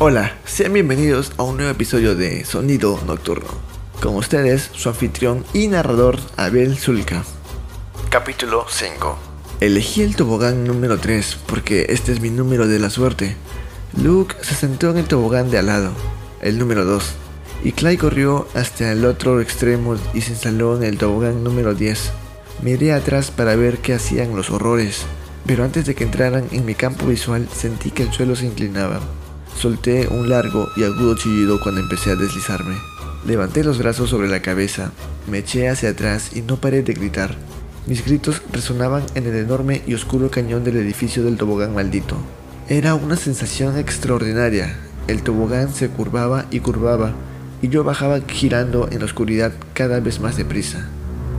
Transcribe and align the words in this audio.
Hola, 0.00 0.36
sean 0.44 0.74
bienvenidos 0.74 1.32
a 1.38 1.42
un 1.42 1.56
nuevo 1.56 1.72
episodio 1.72 2.14
de 2.14 2.44
Sonido 2.44 3.00
Nocturno. 3.04 3.48
Con 4.00 4.14
ustedes, 4.14 4.70
su 4.72 4.88
anfitrión 4.88 5.44
y 5.52 5.66
narrador 5.66 6.20
Abel 6.36 6.76
Zulka. 6.78 7.24
Capítulo 8.08 8.64
5. 8.68 9.18
Elegí 9.58 10.02
el 10.02 10.14
tobogán 10.14 10.62
número 10.62 10.98
3 10.98 11.38
porque 11.46 11.86
este 11.88 12.12
es 12.12 12.20
mi 12.20 12.30
número 12.30 12.68
de 12.68 12.78
la 12.78 12.90
suerte. 12.90 13.34
Luke 14.00 14.36
se 14.40 14.54
sentó 14.54 14.92
en 14.92 14.98
el 14.98 15.08
tobogán 15.08 15.50
de 15.50 15.58
al 15.58 15.66
lado, 15.66 15.90
el 16.42 16.60
número 16.60 16.84
2, 16.84 17.04
y 17.64 17.72
Clay 17.72 17.96
corrió 17.96 18.46
hasta 18.54 18.92
el 18.92 19.04
otro 19.04 19.40
extremo 19.40 19.96
y 20.14 20.20
se 20.20 20.30
instaló 20.30 20.76
en 20.76 20.84
el 20.84 20.96
tobogán 20.96 21.42
número 21.42 21.74
10. 21.74 22.12
Miré 22.62 22.92
atrás 22.92 23.32
para 23.32 23.56
ver 23.56 23.78
qué 23.78 23.94
hacían 23.94 24.36
los 24.36 24.50
horrores, 24.50 25.06
pero 25.44 25.64
antes 25.64 25.86
de 25.86 25.96
que 25.96 26.04
entraran 26.04 26.46
en 26.52 26.64
mi 26.64 26.76
campo 26.76 27.06
visual 27.06 27.48
sentí 27.52 27.90
que 27.90 28.04
el 28.04 28.12
suelo 28.12 28.36
se 28.36 28.46
inclinaba. 28.46 29.00
Solté 29.58 30.06
un 30.06 30.28
largo 30.28 30.68
y 30.76 30.84
agudo 30.84 31.16
chillido 31.16 31.58
cuando 31.60 31.80
empecé 31.80 32.12
a 32.12 32.14
deslizarme. 32.14 32.76
Levanté 33.26 33.64
los 33.64 33.78
brazos 33.78 34.08
sobre 34.08 34.28
la 34.28 34.40
cabeza, 34.40 34.92
me 35.28 35.38
eché 35.38 35.68
hacia 35.68 35.90
atrás 35.90 36.36
y 36.36 36.42
no 36.42 36.58
paré 36.58 36.84
de 36.84 36.92
gritar. 36.92 37.34
Mis 37.88 38.04
gritos 38.04 38.40
resonaban 38.52 39.02
en 39.16 39.26
el 39.26 39.34
enorme 39.34 39.82
y 39.84 39.94
oscuro 39.94 40.30
cañón 40.30 40.62
del 40.62 40.76
edificio 40.76 41.24
del 41.24 41.36
tobogán 41.36 41.74
maldito. 41.74 42.14
Era 42.68 42.94
una 42.94 43.16
sensación 43.16 43.76
extraordinaria. 43.78 44.78
El 45.08 45.24
tobogán 45.24 45.74
se 45.74 45.88
curvaba 45.88 46.46
y 46.52 46.60
curvaba, 46.60 47.10
y 47.60 47.66
yo 47.66 47.82
bajaba 47.82 48.20
girando 48.28 48.88
en 48.92 49.00
la 49.00 49.06
oscuridad 49.06 49.52
cada 49.74 49.98
vez 49.98 50.20
más 50.20 50.36
deprisa. 50.36 50.86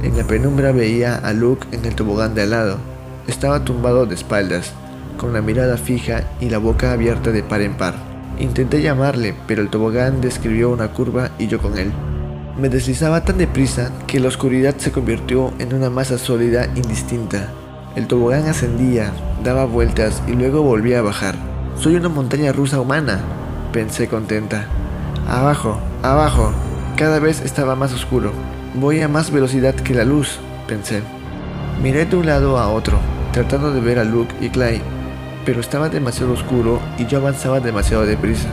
En 0.03 0.17
la 0.17 0.27
penumbra 0.27 0.73
veía 0.73 1.15
a 1.15 1.31
Luke 1.31 1.67
en 1.71 1.85
el 1.85 1.95
tobogán 1.95 2.35
de 2.35 2.41
al 2.41 2.49
lado. 2.49 2.79
Estaba 3.27 3.63
tumbado 3.63 4.05
de 4.05 4.15
espaldas, 4.15 4.73
con 5.17 5.31
la 5.31 5.41
mirada 5.41 5.77
fija 5.77 6.29
y 6.41 6.49
la 6.49 6.57
boca 6.57 6.91
abierta 6.91 7.31
de 7.31 7.43
par 7.43 7.61
en 7.61 7.77
par. 7.77 8.08
Intenté 8.39 8.81
llamarle, 8.81 9.35
pero 9.47 9.61
el 9.61 9.69
tobogán 9.69 10.21
describió 10.21 10.69
una 10.69 10.87
curva 10.87 11.31
y 11.37 11.47
yo 11.47 11.59
con 11.59 11.77
él. 11.77 11.91
Me 12.57 12.69
deslizaba 12.69 13.25
tan 13.25 13.37
deprisa 13.37 13.91
que 14.07 14.19
la 14.19 14.29
oscuridad 14.29 14.75
se 14.77 14.93
convirtió 14.93 15.53
en 15.59 15.73
una 15.73 15.89
masa 15.89 16.17
sólida 16.17 16.65
indistinta. 16.75 17.49
El 17.97 18.07
tobogán 18.07 18.47
ascendía, 18.47 19.11
daba 19.43 19.65
vueltas 19.65 20.23
y 20.27 20.31
luego 20.31 20.61
volvía 20.61 20.99
a 20.99 21.01
bajar. 21.01 21.35
Soy 21.75 21.95
una 21.95 22.07
montaña 22.07 22.53
rusa 22.53 22.79
humana, 22.79 23.19
pensé 23.73 24.07
contenta. 24.07 24.65
Abajo, 25.27 25.77
abajo. 26.01 26.51
Cada 26.95 27.19
vez 27.19 27.41
estaba 27.41 27.75
más 27.75 27.93
oscuro. 27.93 28.31
Voy 28.75 29.01
a 29.01 29.07
más 29.07 29.31
velocidad 29.31 29.75
que 29.75 29.93
la 29.93 30.05
luz, 30.05 30.39
pensé. 30.67 31.01
Miré 31.83 32.05
de 32.05 32.15
un 32.15 32.25
lado 32.25 32.57
a 32.57 32.69
otro, 32.69 32.99
tratando 33.31 33.71
de 33.71 33.81
ver 33.81 33.99
a 33.99 34.03
Luke 34.03 34.33
y 34.41 34.49
Clay, 34.49 34.81
pero 35.49 35.61
estaba 35.61 35.89
demasiado 35.89 36.33
oscuro 36.33 36.79
y 36.99 37.07
yo 37.07 37.17
avanzaba 37.17 37.59
demasiado 37.59 38.05
deprisa. 38.05 38.49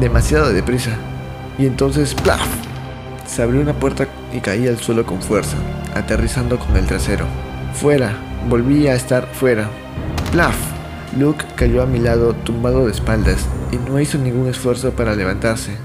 Demasiado 0.00 0.52
deprisa. 0.52 0.90
Y 1.60 1.64
entonces, 1.64 2.12
¡plaf! 2.12 2.44
Se 3.24 3.40
abrió 3.40 3.60
una 3.60 3.74
puerta 3.74 4.08
y 4.32 4.40
caí 4.40 4.66
al 4.66 4.78
suelo 4.78 5.06
con 5.06 5.22
fuerza, 5.22 5.56
aterrizando 5.94 6.58
con 6.58 6.76
el 6.76 6.86
trasero. 6.86 7.24
Fuera, 7.72 8.16
volví 8.48 8.88
a 8.88 8.96
estar 8.96 9.28
fuera. 9.32 9.68
¡Plaf! 10.32 10.56
Luke 11.16 11.44
cayó 11.54 11.84
a 11.84 11.86
mi 11.86 12.00
lado, 12.00 12.34
tumbado 12.34 12.86
de 12.86 12.90
espaldas, 12.90 13.46
y 13.70 13.76
no 13.88 14.00
hizo 14.00 14.18
ningún 14.18 14.48
esfuerzo 14.48 14.90
para 14.90 15.14
levantarse. 15.14 15.76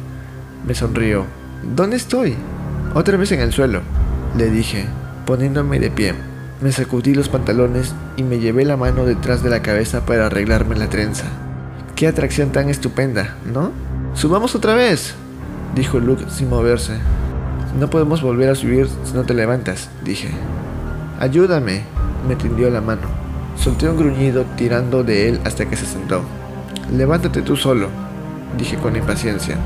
Me 0.66 0.74
sonrió. 0.74 1.28
¿Dónde 1.62 1.98
estoy? 1.98 2.36
Otra 2.96 3.18
vez 3.18 3.32
en 3.34 3.42
el 3.42 3.54
suelo, 3.54 3.84
le 4.36 4.50
dije, 4.50 4.88
poniéndome 5.28 5.80
de 5.80 5.92
pie. 5.92 6.33
Me 6.64 6.72
sacudí 6.72 7.14
los 7.14 7.28
pantalones 7.28 7.94
y 8.16 8.24
me 8.24 8.40
llevé 8.40 8.64
la 8.64 8.78
mano 8.78 9.04
detrás 9.04 9.44
de 9.44 9.50
la 9.50 9.62
cabeza 9.62 10.06
para 10.06 10.28
arreglarme 10.28 10.78
la 10.78 10.88
trenza. 10.88 11.26
Qué 11.94 12.08
atracción 12.08 12.54
tan 12.54 12.70
estupenda, 12.70 13.36
¿no? 13.54 13.72
¡Subamos 14.14 14.56
otra 14.56 14.74
vez! 14.74 15.14
dijo 15.76 16.00
Luke 16.00 16.24
sin 16.30 16.50
moverse. 16.50 16.94
No 17.78 17.90
podemos 17.90 18.22
volver 18.22 18.50
a 18.50 18.56
subir 18.56 18.88
si 19.04 19.12
no 19.14 19.24
te 19.24 19.34
levantas, 19.34 19.90
dije. 20.06 20.30
Ayúdame, 21.20 21.84
me 22.30 22.38
tendió 22.38 22.70
la 22.70 22.80
mano. 22.80 23.10
Solté 23.58 23.90
un 23.90 23.98
gruñido 23.98 24.46
tirando 24.56 25.04
de 25.04 25.28
él 25.28 25.42
hasta 25.44 25.66
que 25.66 25.76
se 25.76 25.86
sentó. 25.86 26.22
Levántate 26.96 27.42
tú 27.42 27.58
solo, 27.58 27.90
dije 28.58 28.78
con 28.78 28.96
impaciencia. 28.96 29.58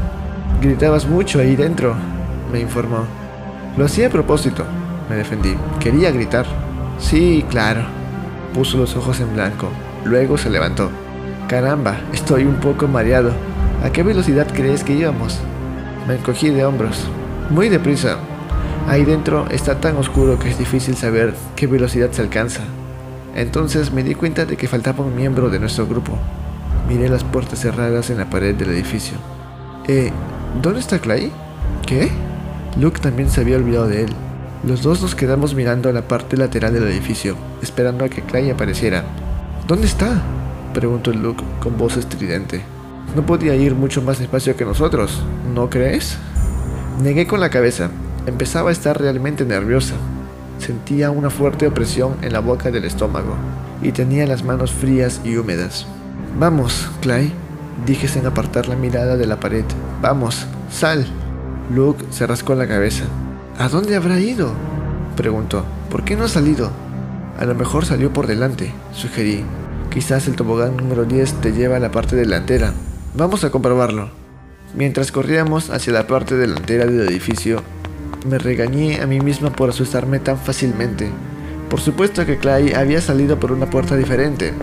Gritabas 0.63 1.07
mucho 1.07 1.37
ahí 1.37 1.55
dentro, 1.55 1.93
me 2.51 2.59
informó. 2.59 3.05
Lo 3.77 3.85
hacía 3.85 4.07
a 4.07 4.09
propósito, 4.09 4.63
me 5.11 5.15
defendí. 5.17 5.55
Quería 5.79 6.09
gritar. 6.09 6.47
Sí, 6.99 7.45
claro. 7.49 7.81
Puso 8.53 8.77
los 8.77 8.95
ojos 8.95 9.19
en 9.19 9.33
blanco. 9.33 9.69
Luego 10.05 10.37
se 10.37 10.49
levantó. 10.49 10.89
Caramba, 11.47 11.97
estoy 12.11 12.43
un 12.43 12.55
poco 12.55 12.87
mareado. 12.87 13.31
¿A 13.83 13.91
qué 13.91 14.03
velocidad 14.03 14.47
crees 14.53 14.83
que 14.83 14.93
íbamos? 14.93 15.39
Me 16.07 16.15
encogí 16.15 16.49
de 16.49 16.65
hombros. 16.65 17.07
Muy 17.49 17.69
deprisa. 17.69 18.17
Ahí 18.87 19.05
dentro 19.05 19.45
está 19.49 19.79
tan 19.79 19.97
oscuro 19.97 20.39
que 20.39 20.49
es 20.49 20.57
difícil 20.57 20.95
saber 20.95 21.33
qué 21.55 21.67
velocidad 21.67 22.11
se 22.11 22.21
alcanza. 22.21 22.61
Entonces 23.35 23.91
me 23.91 24.03
di 24.03 24.15
cuenta 24.15 24.45
de 24.45 24.57
que 24.57 24.67
faltaba 24.67 25.03
un 25.03 25.15
miembro 25.15 25.49
de 25.49 25.59
nuestro 25.59 25.85
grupo. 25.85 26.17
Miré 26.89 27.09
las 27.09 27.23
puertas 27.23 27.59
cerradas 27.59 28.09
en 28.09 28.17
la 28.17 28.29
pared 28.29 28.55
del 28.55 28.71
edificio. 28.71 29.17
Eh, 29.87 30.11
¿dónde 30.61 30.79
está 30.79 30.99
Clay? 30.99 31.31
¿Qué? 31.85 32.09
Luke 32.79 32.99
también 32.99 33.29
se 33.29 33.41
había 33.41 33.57
olvidado 33.57 33.87
de 33.87 34.05
él. 34.05 34.09
Los 34.67 34.83
dos 34.83 35.01
nos 35.01 35.15
quedamos 35.15 35.55
mirando 35.55 35.87
a 35.87 35.93
la 35.93 36.09
parte 36.09 36.35
lateral 36.35 36.73
del 36.73 36.83
edificio, 36.83 37.37
esperando 37.61 38.03
a 38.03 38.09
que 38.09 38.21
Clay 38.21 38.49
apareciera. 38.49 39.05
¿Dónde 39.65 39.87
está? 39.87 40.21
preguntó 40.73 41.13
Luke 41.13 41.41
con 41.61 41.77
voz 41.77 41.95
estridente. 41.95 42.63
No 43.15 43.25
podía 43.25 43.55
ir 43.55 43.75
mucho 43.75 44.01
más 44.01 44.19
despacio 44.19 44.57
que 44.57 44.65
nosotros, 44.65 45.23
¿no 45.55 45.69
crees? 45.69 46.17
Negué 47.01 47.27
con 47.27 47.39
la 47.39 47.49
cabeza. 47.49 47.89
Empezaba 48.25 48.67
a 48.67 48.73
estar 48.73 48.99
realmente 48.99 49.45
nerviosa. 49.45 49.95
Sentía 50.59 51.11
una 51.11 51.29
fuerte 51.29 51.65
opresión 51.65 52.17
en 52.21 52.33
la 52.33 52.41
boca 52.41 52.69
del 52.69 52.83
estómago 52.83 53.37
y 53.81 53.93
tenía 53.93 54.27
las 54.27 54.43
manos 54.43 54.73
frías 54.73 55.21
y 55.23 55.37
húmedas. 55.37 55.87
Vamos, 56.37 56.89
Clay, 56.99 57.31
dije 57.85 58.09
sin 58.09 58.25
apartar 58.25 58.67
la 58.67 58.75
mirada 58.75 59.15
de 59.15 59.27
la 59.27 59.39
pared. 59.39 59.63
Vamos, 60.01 60.45
sal. 60.69 61.07
Luke 61.73 62.03
se 62.09 62.27
rascó 62.27 62.53
la 62.53 62.67
cabeza. 62.67 63.05
¿A 63.59 63.69
dónde 63.69 63.95
habrá 63.95 64.19
ido? 64.19 64.51
Preguntó. 65.15 65.65
¿Por 65.89 66.03
qué 66.03 66.15
no 66.15 66.25
ha 66.25 66.27
salido? 66.27 66.69
A 67.39 67.45
lo 67.45 67.55
mejor 67.55 67.85
salió 67.85 68.13
por 68.13 68.27
delante, 68.27 68.71
sugerí. 68.93 69.43
Quizás 69.89 70.27
el 70.27 70.35
tobogán 70.35 70.77
número 70.77 71.05
10 71.05 71.41
te 71.41 71.53
lleva 71.53 71.77
a 71.77 71.79
la 71.79 71.89
parte 71.89 72.15
delantera. 72.15 72.73
Vamos 73.15 73.43
a 73.43 73.49
comprobarlo. 73.49 74.11
Mientras 74.75 75.11
corríamos 75.11 75.71
hacia 75.71 75.91
la 75.91 76.05
parte 76.05 76.35
delantera 76.35 76.85
del 76.85 77.09
edificio, 77.09 77.63
me 78.29 78.37
regañé 78.37 79.01
a 79.01 79.07
mí 79.07 79.21
misma 79.21 79.51
por 79.51 79.69
asustarme 79.69 80.19
tan 80.19 80.37
fácilmente. 80.37 81.09
Por 81.67 81.79
supuesto 81.79 82.27
que 82.27 82.37
Clay 82.37 82.73
había 82.73 83.01
salido 83.01 83.39
por 83.39 83.51
una 83.51 83.71
puerta 83.71 83.95
diferente. 83.95 84.53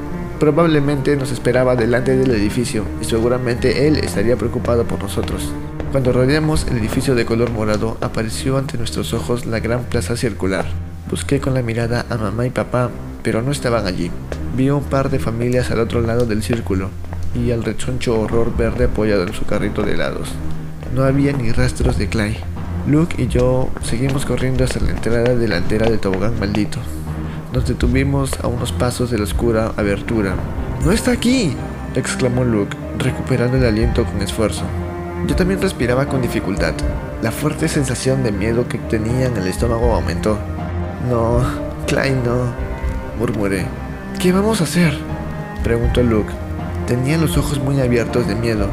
Probablemente 0.45 1.17
nos 1.17 1.33
esperaba 1.33 1.75
delante 1.75 2.19
del 2.19 2.31
edificio 2.33 2.85
y 3.01 3.07
seguramente 3.07 3.89
él 3.89 3.97
estaría 3.97 4.37
preocupado 4.37 4.85
por 4.85 5.03
nosotros. 5.03 5.51
Cuando 5.91 6.13
rodeamos 6.13 6.67
el 6.67 6.77
edificio 6.77 7.15
de 7.15 7.25
color 7.25 7.51
morado, 7.51 7.97
apareció 8.03 8.59
ante 8.59 8.77
nuestros 8.77 9.15
ojos 9.15 9.47
la 9.47 9.61
gran 9.61 9.85
plaza 9.85 10.19
circular. 10.19 10.67
Busqué 11.09 11.41
con 11.41 11.55
la 11.55 11.63
mirada 11.63 12.05
a 12.11 12.19
mamá 12.19 12.45
y 12.45 12.51
papá, 12.51 12.91
pero 13.23 13.41
no 13.41 13.53
estaban 13.53 13.87
allí. 13.87 14.11
Vi 14.55 14.69
un 14.69 14.85
par 14.85 15.09
de 15.09 15.19
familias 15.19 15.71
al 15.71 15.81
otro 15.81 16.03
lado 16.03 16.27
del 16.27 16.43
círculo 16.43 16.91
y 17.35 17.51
al 17.51 17.65
rechoncho 17.65 18.21
horror 18.21 18.55
verde 18.55 18.85
apoyado 18.85 19.23
en 19.23 19.33
su 19.33 19.47
carrito 19.47 19.83
de 19.83 19.93
helados. 19.95 20.29
No 20.95 21.05
había 21.05 21.33
ni 21.33 21.53
rastros 21.53 21.97
de 21.97 22.11
Clay. 22.11 22.37
Luke 22.87 23.17
y 23.17 23.29
yo 23.29 23.71
seguimos 23.83 24.27
corriendo 24.27 24.63
hasta 24.65 24.81
la 24.81 24.91
entrada 24.91 25.35
delantera 25.37 25.89
del 25.89 26.01
tobogán 26.01 26.39
maldito. 26.39 26.81
Nos 27.55 27.69
detuvimos 27.69 28.33
a 28.43 28.49
unos 28.49 28.73
pasos 28.73 29.13
de 29.13 29.19
la 29.19 29.23
oscura 29.23 29.71
abertura. 29.77 30.35
¡No 30.85 30.91
está 30.91 31.13
aquí! 31.13 31.55
exclamó 31.95 32.43
Luke, 32.43 32.77
recuperando 32.99 33.57
el 33.57 33.65
aliento 33.65 34.05
con 34.05 34.21
esfuerzo. 34.21 34.65
Yo 35.29 35.37
también 35.37 35.63
respiraba 35.63 36.07
con 36.07 36.21
dificultad. 36.21 36.75
La 37.23 37.31
fuerte 37.31 37.69
sensación 37.69 38.25
de 38.25 38.33
miedo 38.33 38.67
que 38.67 38.79
tenía 38.79 39.27
en 39.27 39.37
el 39.37 39.47
estómago 39.47 39.95
aumentó. 39.95 40.37
No, 41.09 41.45
Clay 41.87 42.11
no, 42.25 42.53
murmuré. 43.21 43.67
¿Qué 44.19 44.33
vamos 44.33 44.61
a 44.61 44.65
hacer? 44.65 44.93
preguntó 45.63 46.03
Luke. 46.03 46.33
Tenía 46.89 47.19
los 47.19 47.37
ojos 47.39 47.61
muy 47.61 47.81
abiertos 47.81 48.27
de 48.27 48.35
miedo. 48.35 48.67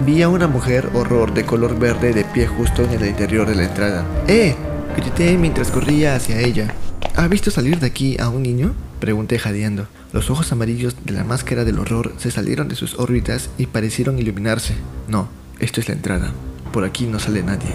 Vi 0.00 0.22
a 0.22 0.28
una 0.28 0.48
mujer 0.48 0.90
horror 0.92 1.32
de 1.34 1.46
color 1.46 1.78
verde 1.78 2.12
de 2.12 2.24
pie 2.24 2.48
justo 2.48 2.82
en 2.82 2.94
el 2.94 3.06
interior 3.06 3.46
de 3.46 3.54
la 3.54 3.64
entrada. 3.66 4.04
¡Eh! 4.26 4.56
grité 4.96 5.38
mientras 5.38 5.70
corría 5.70 6.16
hacia 6.16 6.40
ella. 6.40 6.74
¿Ha 7.16 7.28
visto 7.28 7.50
salir 7.50 7.78
de 7.78 7.86
aquí 7.86 8.16
a 8.20 8.28
un 8.28 8.42
niño? 8.42 8.74
Pregunté 9.00 9.38
jadeando. 9.38 9.86
Los 10.12 10.30
ojos 10.30 10.50
amarillos 10.52 10.96
de 11.04 11.12
la 11.12 11.24
máscara 11.24 11.64
del 11.64 11.78
horror 11.78 12.12
se 12.18 12.30
salieron 12.30 12.68
de 12.68 12.76
sus 12.76 12.98
órbitas 12.98 13.50
y 13.58 13.66
parecieron 13.66 14.18
iluminarse. 14.18 14.74
No, 15.08 15.28
esto 15.58 15.80
es 15.80 15.88
la 15.88 15.94
entrada. 15.94 16.32
Por 16.72 16.84
aquí 16.84 17.06
no 17.06 17.18
sale 17.18 17.42
nadie. 17.42 17.72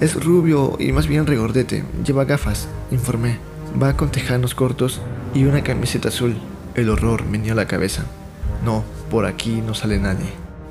Es 0.00 0.22
rubio 0.22 0.76
y 0.78 0.92
más 0.92 1.06
bien 1.06 1.26
regordete. 1.26 1.84
Lleva 2.04 2.24
gafas, 2.24 2.68
informé. 2.90 3.38
Va 3.80 3.96
con 3.96 4.10
tejanos 4.10 4.54
cortos 4.54 5.00
y 5.34 5.44
una 5.44 5.62
camiseta 5.62 6.08
azul. 6.08 6.36
El 6.74 6.88
horror 6.88 7.24
meneó 7.26 7.54
la 7.54 7.66
cabeza. 7.66 8.04
No, 8.64 8.84
por 9.10 9.26
aquí 9.26 9.62
no 9.64 9.74
sale 9.74 9.98
nadie. 9.98 10.26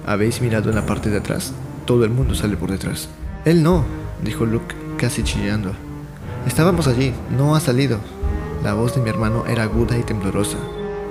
¿Habéis 0.06 0.42
mirado 0.42 0.70
en 0.70 0.76
la 0.76 0.86
parte 0.86 1.10
de 1.10 1.18
atrás? 1.18 1.54
Todo 1.86 2.04
el 2.04 2.12
mundo 2.12 2.36
sale 2.36 2.58
por 2.58 2.72
detrás. 2.72 3.10
Él 3.46 3.64
no, 3.64 3.86
dijo 4.24 4.46
Luke, 4.46 4.76
casi 4.98 5.24
chillando. 5.24 5.74
Estábamos 6.50 6.88
allí, 6.88 7.14
no 7.30 7.56
ha 7.56 7.60
salido. 7.60 8.00
La 8.64 8.74
voz 8.74 8.96
de 8.96 9.02
mi 9.02 9.10
hermano 9.12 9.46
era 9.46 9.64
aguda 9.64 10.00
y 10.00 10.02
temblorosa. 10.02 10.58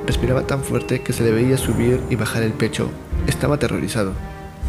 Respiraba 0.04 0.42
tan 0.42 0.64
fuerte 0.64 1.00
que 1.00 1.12
se 1.12 1.22
le 1.22 1.30
veía 1.30 1.56
subir 1.56 2.02
y 2.10 2.16
bajar 2.16 2.42
el 2.42 2.52
pecho. 2.52 2.90
Estaba 3.28 3.54
aterrorizado. 3.54 4.14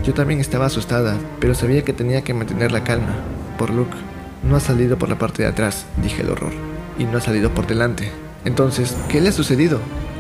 Yo 0.06 0.14
también 0.14 0.40
estaba 0.40 0.68
asustada, 0.68 1.18
pero 1.40 1.56
sabía 1.56 1.84
que 1.84 1.92
tenía 1.92 2.22
que 2.22 2.36
mantener 2.36 2.72
la 2.72 2.84
calma. 2.84 3.16
Por 3.58 3.72
Luke. 3.72 3.98
No 4.44 4.56
ha 4.56 4.60
salido 4.60 4.96
por 5.00 5.10
la 5.10 5.18
parte 5.18 5.42
de 5.42 5.50
atrás, 5.50 5.88
dije 6.04 6.22
el 6.22 6.30
horror. 6.30 6.54
Y 7.00 7.06
no 7.06 7.18
ha 7.18 7.22
salido 7.22 7.50
por 7.50 7.66
delante. 7.66 8.12
Entonces, 8.46 8.96
¿qué 9.10 9.22
le 9.22 9.30
ha 9.30 9.34
sucedido? 9.34 9.80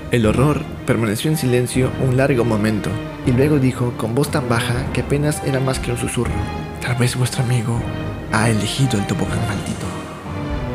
El 0.10 0.26
horror 0.26 0.64
permaneció 0.88 1.30
en 1.30 1.38
silencio 1.38 1.92
un 2.02 2.18
largo 2.18 2.44
momento 2.44 2.90
y 3.28 3.34
luego 3.34 3.60
dijo 3.60 3.94
con 3.98 4.16
voz 4.16 4.32
tan 4.32 4.50
baja 4.50 4.92
que 4.94 5.02
apenas 5.02 5.44
era 5.46 5.60
más 5.60 5.78
que 5.78 5.92
un 5.92 5.98
susurro. 5.98 6.34
Tal 6.82 6.96
vez 6.96 7.16
vuestro 7.16 7.44
amigo 7.44 7.80
ha 8.32 8.50
elegido 8.50 8.98
el 8.98 9.06
tobogán 9.06 9.48
maldito. 9.48 10.09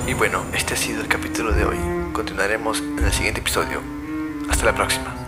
Y 0.07 0.13
bueno, 0.13 0.45
este 0.53 0.75
ha 0.75 0.77
sido 0.77 1.01
el 1.01 1.09
capítulo 1.09 1.53
de 1.53 1.65
hoy. 1.65 1.79
Continuaremos 2.13 2.81
en 2.81 3.05
el 3.05 3.13
siguiente 3.13 3.41
episodio. 3.41 3.81
Hasta 4.51 4.67
la 4.67 4.75
próxima. 4.75 5.24